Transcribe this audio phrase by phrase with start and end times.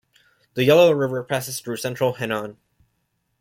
[0.55, 2.57] The Yellow River passes through central Henan.